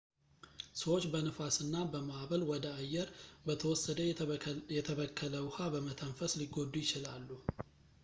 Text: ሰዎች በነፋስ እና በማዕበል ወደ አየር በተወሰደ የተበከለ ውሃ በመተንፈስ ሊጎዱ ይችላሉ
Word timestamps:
ሰዎች 0.79 1.03
በነፋስ 1.13 1.57
እና 1.65 1.75
በማዕበል 1.91 2.43
ወደ 2.51 2.65
አየር 2.79 3.07
በተወሰደ 3.45 3.99
የተበከለ 4.77 5.35
ውሃ 5.49 5.59
በመተንፈስ 5.75 6.33
ሊጎዱ 6.43 6.73
ይችላሉ 6.85 7.29